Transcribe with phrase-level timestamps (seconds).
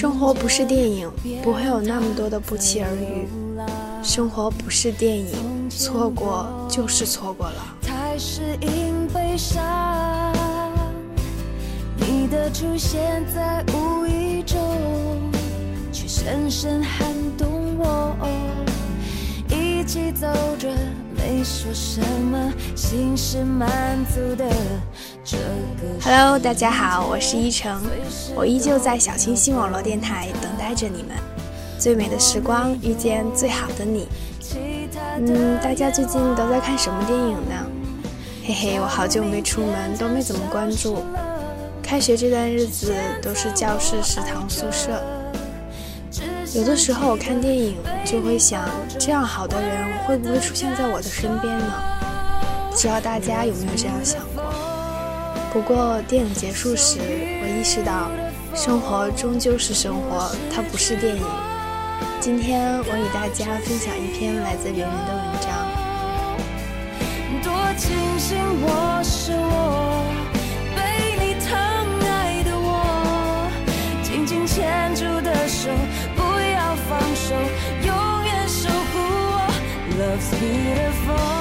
[0.00, 1.10] 生活不是电影，
[1.42, 3.26] 不会有那么多的不期而遇。
[4.00, 7.76] 生活不是电影，错过就是错过了。
[11.96, 14.56] 你的出现在无意中，
[15.90, 18.16] 却深深撼动我。
[19.50, 20.28] 一起走
[20.60, 20.68] 着，
[21.16, 23.66] 没说什么，心是满
[24.14, 24.48] 足的。
[26.02, 27.76] Hello，大家好，我是依晨，
[28.34, 31.16] 我依旧在小清新网络电台等待着你们。
[31.78, 34.08] 最美的时光遇见最好的你。
[35.18, 37.66] 嗯，大家最近都在看什么电影呢？
[38.44, 41.04] 嘿嘿，我好久没出门，都没怎么关注。
[41.82, 45.02] 开学这段日子都是教室、食堂、宿舍。
[46.54, 48.66] 有的时候我看电影就会想，
[48.98, 51.74] 这样好的人会不会出现在我的身边呢？
[52.70, 54.37] 不知道大家有没有这样想过？
[55.58, 58.08] 不过电影结束时，我意识到，
[58.54, 61.22] 生活终究是生活，它不是电影。
[62.20, 65.50] 今天我与大家分享一篇来自人人的文章。
[67.42, 70.06] 多庆幸我是我，
[70.76, 71.58] 被你疼
[72.06, 73.50] 爱的我，
[74.04, 75.70] 紧紧牵住的手，
[76.14, 76.22] 不
[76.54, 77.34] 要放手，
[77.84, 78.94] 永远守护
[79.34, 79.42] 我。
[79.98, 81.37] Love's beautiful.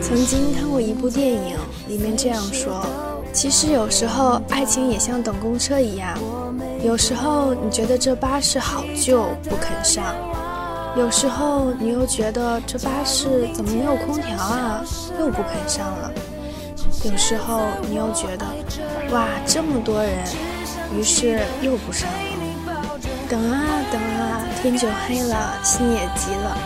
[0.00, 1.56] 曾经看过一部电影，
[1.88, 2.86] 里面这样说：
[3.32, 6.16] 其实有时候爱情也像等公车一样，
[6.84, 10.04] 有时候你觉得这巴士好旧不肯上，
[10.96, 14.84] 有时候你又觉得这巴士怎么没有空调啊，
[15.18, 16.12] 又不肯上了，
[17.04, 18.46] 有时候你又觉得
[19.10, 20.12] 哇这么多人，
[20.96, 22.33] 于是又不上了。
[23.28, 23.58] 等啊
[23.90, 26.56] 等啊，天就黑了，心也急了，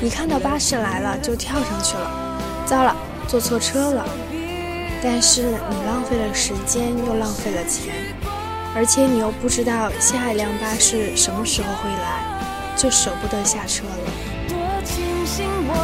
[0.00, 2.10] 一看到巴士来了就跳上去了。
[2.66, 2.94] 糟了，
[3.26, 4.04] 坐错车了。
[5.02, 7.92] 但是你浪费了时间，又浪费了钱，
[8.74, 12.22] 而且你又不知道下一辆巴士什么时候会来，
[12.76, 13.96] 就舍不得下车了。
[14.48, 15.74] 多庆幸我，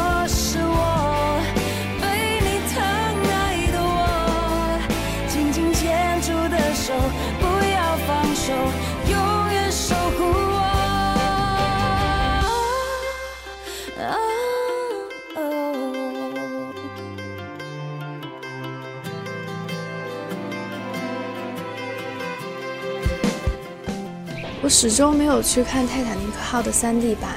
[24.63, 27.31] 我始终没有去看《泰坦尼克号》的 3D 版，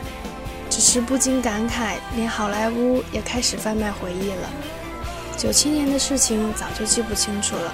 [0.68, 4.50] 只是不禁感慨，连好莱坞也开始贩卖回忆了。
[5.34, 7.72] 九七年的事情早就记不清楚了，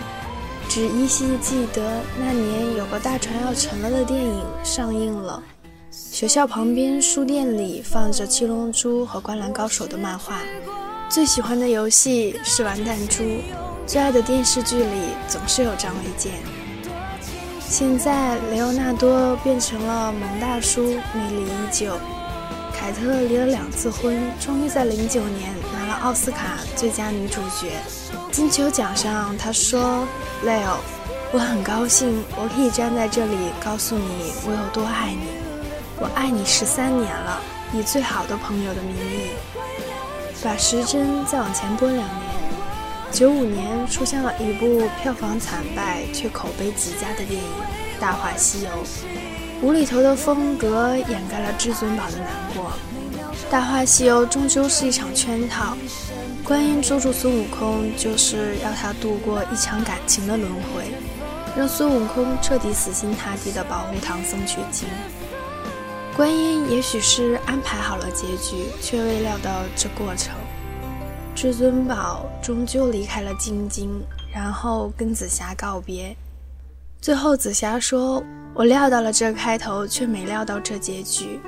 [0.68, 5.42] 只依稀记得那年有个大船要沉了的电影上映了。
[5.90, 10.38] 学校旁边书店里放着《七龙珠》和《灌篮高手》的漫画，
[11.08, 13.24] 最喜欢的游戏是玩弹珠，
[13.84, 16.34] 最爱的电视剧里总是有张卫健。
[17.70, 20.82] 现在，雷欧纳多变成了萌大叔，
[21.14, 21.96] 魅力依旧。
[22.76, 27.80] 凯特离了两次婚，终于在零九年拿了奥斯卡最佳女主角。
[28.32, 30.04] 金球奖上，她说
[30.42, 30.78] ：“雷欧，
[31.32, 35.28] 我很高兴，我可以站在这里告诉你我有多爱你。
[36.00, 37.40] 我爱你十三年了，
[37.72, 39.30] 以最好的朋友的名义。”
[40.42, 42.08] 把时针再往前拨两。
[43.12, 47.48] 九五年出现了一部票房惨败却口碑极佳的电影
[48.00, 48.70] 《大话西游》，
[49.60, 52.72] 无厘头的风格掩盖了至尊宝的难过。
[53.50, 55.76] 《大话西游》终究是一场圈套，
[56.44, 60.84] 观音捉住孙悟空就是要他度过一场感情的轮回，
[61.56, 64.88] 让孙悟空彻底死心塌地地保护唐僧取经。
[66.16, 70.32] 观音也许是安排好了结局，却未料到这过程。
[71.42, 73.88] 至尊宝终究离开了晶晶，
[74.30, 76.14] 然后跟紫霞告别。
[77.00, 78.22] 最后，紫霞说
[78.52, 81.40] ：“我料到了这开头，却没料到这结局。”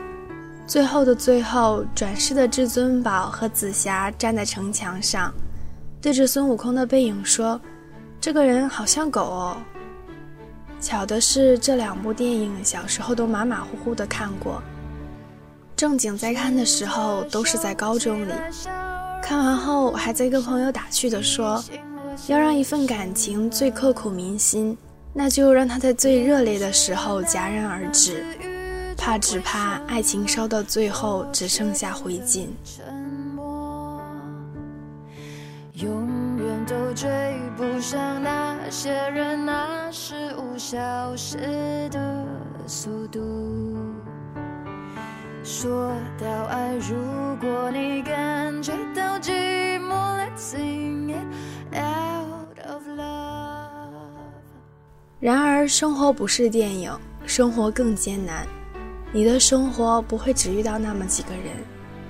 [0.67, 5.31] 最后的最后，转世的至尊宝和紫霞站在城墙上，
[6.01, 7.61] 对着孙悟空的背影说
[8.19, 9.59] ：“这个人好像狗哦。”
[10.81, 14.63] 巧的是，这两部电影小时候都马马虎虎的看过，
[15.77, 18.33] 正经在看的时候都是在高中里。
[19.23, 21.63] 看完后，还在跟朋友打趣的说
[22.27, 24.77] ：“要让一份感情最刻骨铭心，
[25.13, 28.25] 那就让它在最热烈的时候戛然而止。
[28.97, 32.47] 怕只怕爱情烧到最后只剩下灰烬。
[35.75, 37.09] 永远都追
[37.57, 42.27] 不上那些人，那是无小时的
[42.67, 43.21] 速度。
[45.43, 46.95] 说到爱，如
[47.41, 47.92] 果你
[55.23, 56.91] 然而，生活不是电影，
[57.25, 58.45] 生活更艰难。
[59.13, 61.55] 你的生活不会只遇到那么几个人，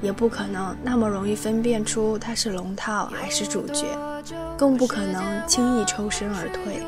[0.00, 3.84] 也不可能那么容易分辨出他是龙套还是主角，
[4.56, 6.82] 更不可能轻易抽身而退。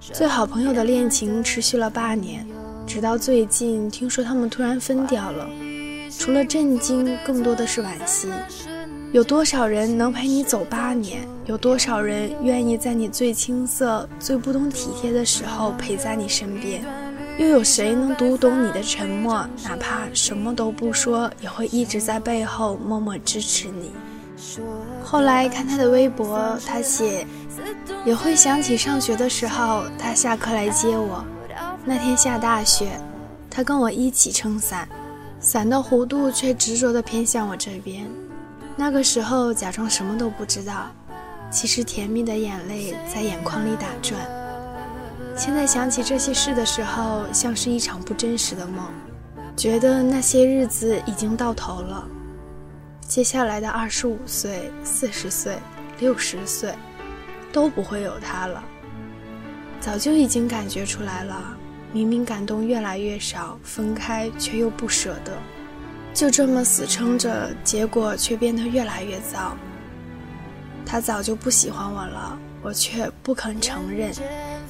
[0.00, 2.46] 最好朋友的恋情持续了八年。
[2.86, 5.46] 直到最近，听说他们突然分掉了，
[6.18, 8.30] 除了震惊，更多的是惋惜。
[9.12, 11.26] 有多少人能陪你走八年？
[11.44, 16.80] 有多少人愿意在你最青涩、最不懂体贴的时候陪在你身边？
[17.36, 19.44] 又有谁能读懂你的沉默？
[19.64, 23.90] 哪怕什么都不说，也会一直在背后默默支持你。
[25.02, 27.26] 后来看他的微博，他写，
[28.04, 31.24] 也会想起上学的时候，他下课来接我。
[31.84, 32.92] 那天下大雪，
[33.50, 34.88] 他跟我一起撑伞，
[35.40, 38.06] 伞的弧度却执着地偏向我这边。
[38.80, 40.90] 那个时候假装什么都不知道，
[41.50, 44.18] 其实甜蜜的眼泪在眼眶里打转。
[45.36, 48.86] 现在想起这些事的时候，像是一场不真实的梦，
[49.54, 52.08] 觉得那些日子已经到头了。
[53.06, 55.58] 接下来的二十五岁、四十岁、
[55.98, 56.74] 六十岁，
[57.52, 58.64] 都不会有他了。
[59.78, 61.54] 早就已经感觉出来了。
[61.92, 65.36] 明明感动越来越少，分开却又不舍得，
[66.12, 69.56] 就这么死撑着，结果却变得越来越糟。
[70.84, 74.10] 他早就不喜欢我了，我却不肯承认，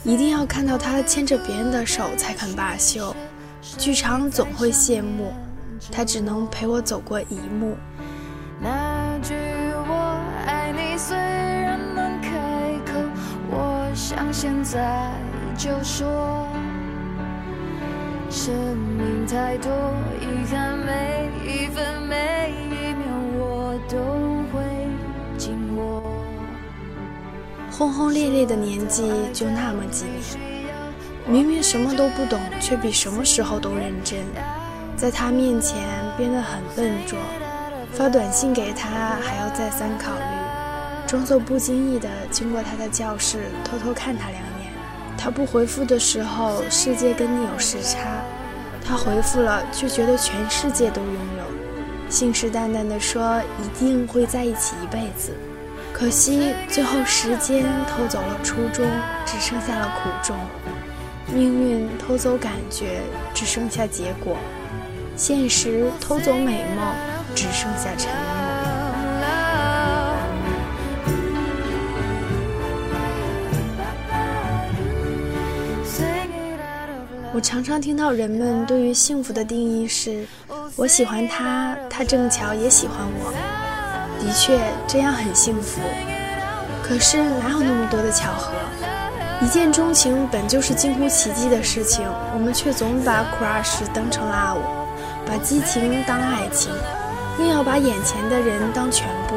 [0.05, 3.15] 一定要看到他牵着别人的手才肯罢休。
[3.79, 5.33] 剧场总会谢幕，
[5.91, 7.77] 他只能陪我走过一幕。
[8.61, 9.35] 那句
[9.89, 12.31] 我爱你虽然难开
[12.85, 13.01] 口，
[13.51, 15.11] 我想现在
[15.57, 16.47] 就说。
[18.33, 19.73] 生命太多
[20.21, 20.93] 遗憾，没
[27.81, 30.77] 轰轰烈烈的年纪就那么几年，
[31.27, 34.19] 明明什么都不懂，却比什么时候都认真。
[34.99, 35.79] 在他面前
[36.15, 37.19] 变得很笨拙，
[37.95, 44.71] 发短信给他还要再三考虑，装作不经意的经过他的教室，偷偷看他两眼。
[45.17, 48.23] 他不回复的时候，世界跟你有时差；
[48.85, 55.33] 他回复了，却觉得全世界都拥有，信誓旦旦地说一定会在一起一辈子。
[56.01, 58.87] 可惜最后时间偷走了初衷，
[59.27, 60.35] 只剩下了苦衷；
[61.31, 63.03] 命运偷走感觉，
[63.35, 64.35] 只剩下结果；
[65.15, 66.95] 现实偷走美梦，
[67.35, 68.41] 只剩下沉默。
[77.35, 80.27] 我常常听到人们对于幸福的定义是：
[80.77, 83.70] 我喜欢他，他正巧也喜欢我。
[84.21, 85.81] 的确，这样很幸福。
[86.83, 88.53] 可是哪有那么多的巧合？
[89.43, 94.59] 一见钟情本就是近乎奇迹的事情，我们却总把 crush 当成 love，
[95.27, 96.71] 把激情当爱情，
[97.39, 99.37] 硬要把眼前的人当全部，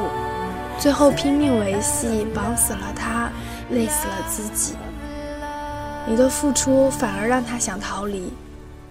[0.77, 3.31] 最后拼命维系，绑死了他，
[3.69, 4.75] 累死了自己。
[6.05, 8.33] 你的付出反而让他想逃离。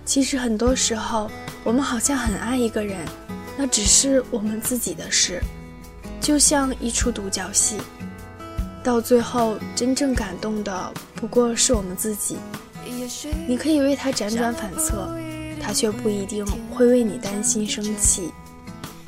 [0.07, 1.31] 其实很多时候，
[1.63, 2.97] 我们好像很爱一个人，
[3.55, 5.43] 那只是我们自己的事，
[6.23, 7.79] 就像一出独角戏，
[8.81, 12.37] 到最后真正感动的不过是我们自己。
[13.49, 15.09] 你可以为他辗转反侧，
[15.61, 18.31] 他却不一定会为你担心生气；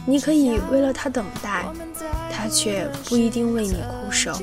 [0.05, 1.65] 你可以为了他等待，
[2.33, 4.37] 他却不一定为你苦守。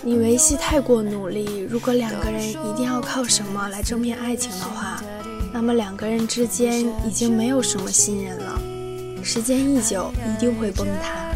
[0.00, 5.02] 你维系太过努力，如果两个人一定要靠什么来证明爱情的话，
[5.52, 8.53] 那么两个人之间已经没有什么信任了。
[9.24, 11.34] 时间一久，一定会崩塌。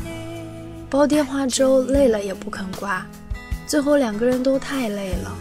[0.91, 3.05] 煲电话粥累了也不肯挂，
[3.67, 5.35] 最后两个人都太累了。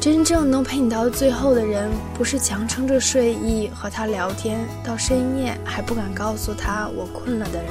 [0.00, 7.70] 真正能陪你到最后的人，不是强撑着睡意和他聊天到深夜还不敢告诉他我困了的人。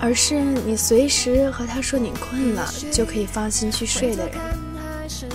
[0.00, 4.38] 而是你随时和他说你困了，就可以放心去睡的人，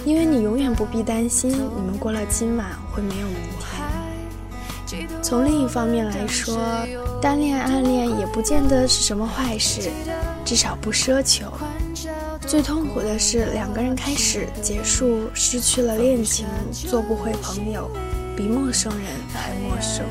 [0.06, 3.73] 因为你永远不必担心你们过了今晚会没有明天。
[5.24, 6.86] 从另一方面来说，
[7.22, 9.89] 单恋暗恋也不见得是什么坏事，
[10.44, 11.46] 至少不奢求。
[12.46, 17.89] 最痛苦的是两个人开始结束，失去了恋情，做不回朋友。
[18.36, 20.03] 比陌生人还陌生，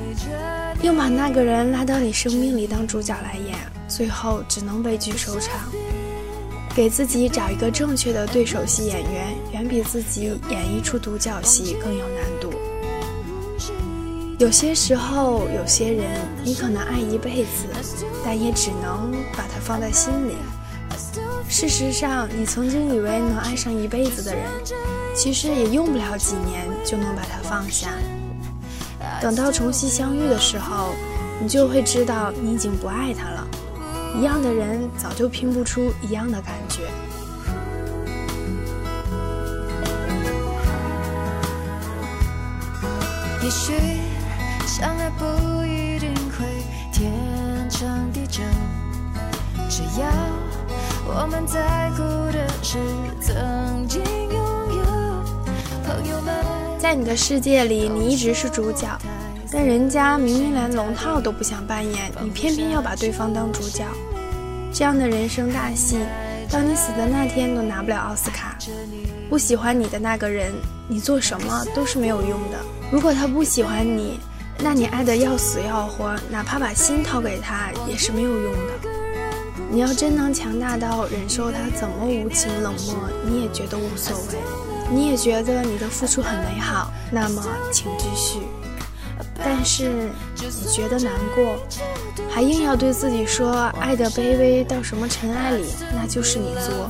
[0.80, 5.52] 又把那个人拉到你生命里当主角来演，最后只能悲剧收场。
[6.74, 12.24] 给自己找一个正确的对手戏演员，远比自己演一出独角戏更有难。
[14.42, 17.64] 有些时候，有些人，你可能爱一辈子，
[18.24, 20.34] 但也只能把他放在心里。
[21.48, 24.44] 事实上，你曾经以为能爱上一辈子的人，
[25.14, 27.90] 其实也用不了几年就能把他放下。
[29.20, 30.92] 等到重新相遇的时候，
[31.40, 33.46] 你就会知道你已经不爱他了。
[34.18, 36.80] 一样的人早就拼不出一样的感觉。
[43.44, 43.72] 也许
[44.74, 45.24] 相爱不
[45.66, 46.46] 一定会
[46.90, 47.12] 天
[47.68, 48.40] 长地久，
[49.68, 50.08] 只要
[51.06, 51.98] 我们在乎
[52.32, 52.78] 的是
[53.20, 54.82] 曾经拥有。
[55.84, 56.34] 朋友们，
[56.78, 58.88] 在你的世界里，你一直是主角。
[59.52, 63.84] 但人家明明连龙套都不想扮演，你偏偏要把对方当主角，
[64.72, 65.98] 这样的人生大戏，
[66.50, 68.56] 到你死的那天都拿不了奥斯卡。
[69.28, 70.50] 不喜欢你的那个人，
[70.88, 72.56] 你做什么都是没有用的。
[72.90, 74.18] 如果他不喜欢你，
[74.62, 78.88] 那你爱的要死要活，哪怕把心掏给他也是没有用的。
[79.68, 84.38] 你要真能强大到忍受他怎么无情冷漠，你也觉得无所谓，
[84.88, 88.40] 你也觉得你的付出很美好，那么请继续。
[89.44, 91.56] 但是你觉得难过，
[92.30, 93.50] 还硬要对自己说
[93.80, 96.88] 爱的卑微到什么尘埃里，那就是你作。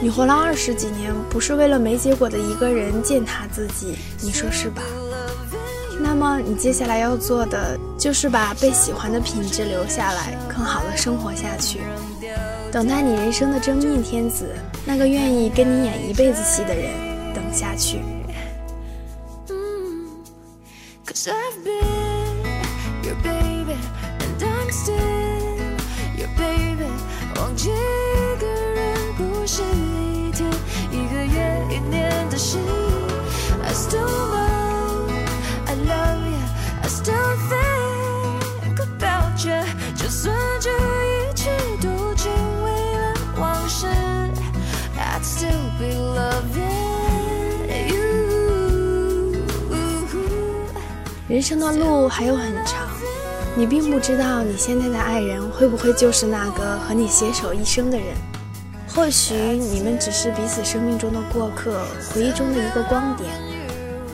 [0.00, 4.80] 你活了二十几年，不是为了没结果的一个人践踏自己，你说是吧？
[6.00, 11.80] 那么你接下来要做的就是把被喜欢的品质留下来，更好的生活下去，
[12.72, 14.46] 等待你人生的真命天子，
[14.84, 16.90] 那个愿意跟你演一辈子戏的人，
[17.34, 18.00] 等下去。
[51.28, 52.88] 人生的路还有很长，
[53.54, 58.16] 你并不知道你现在的爱人会不会就是那个和你携手一生的人。
[58.88, 63.28] 或许你们只是彼此生命中的过客，回忆中的一个光点。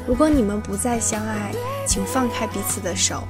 [0.08, 1.52] 如果你们不再相爱，
[1.86, 3.22] 请放开彼此的手，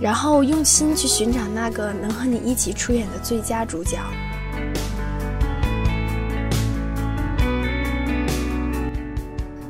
[0.00, 3.98] 然后用心去寻找那个能和你一起出演的最佳主角。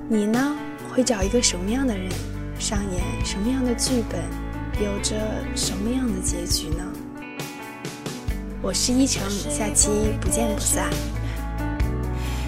[0.08, 0.56] 你呢？
[0.90, 2.10] 会找一个什么样的人？
[2.58, 4.20] 上演什么样的剧本，
[4.84, 5.16] 有着
[5.54, 6.84] 什么样的结局呢？
[8.60, 9.88] 我是依晨，下期
[10.20, 10.90] 不见不散。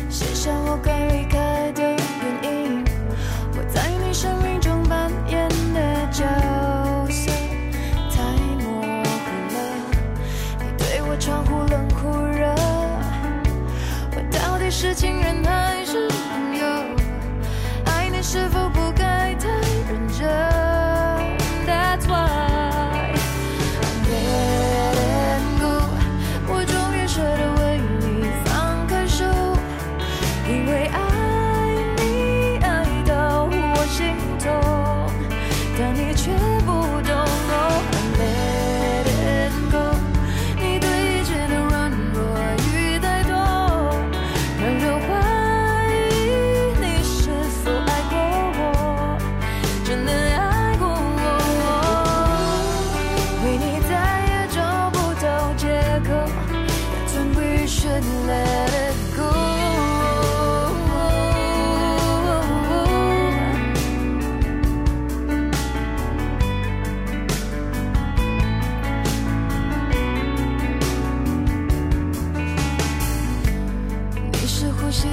[0.09, 1.99] 写下我该离开的原
[2.43, 2.85] 因，
[3.53, 6.25] 我在你生命中扮演的角
[7.09, 7.31] 色
[8.11, 8.21] 太
[8.65, 9.59] 模糊了。
[10.59, 12.53] 你对我超乎冷酷热，
[14.17, 15.20] 我到底是情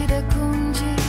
[0.07, 1.06] 的空气。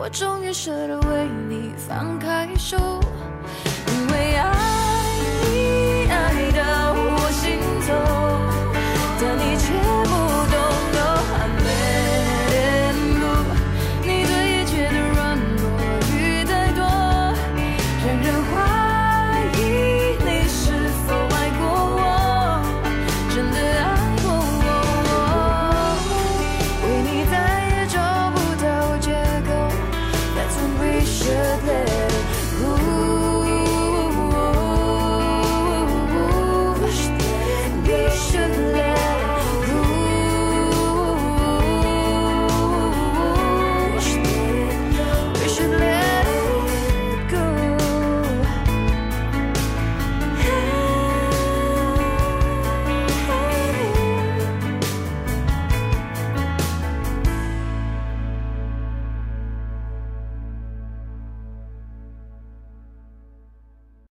[0.00, 2.78] 我终于舍得为你放开手
[3.86, 4.59] 因为爱